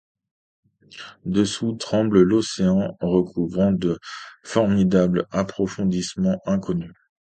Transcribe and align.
Dessous 1.25 1.73
tremble 1.75 2.23
l’océan, 2.23 2.97
recouvrant 3.01 3.71
de 3.71 3.99
formidables 4.43 5.27
approfondissements 5.29 6.41
inconnus. 6.47 6.95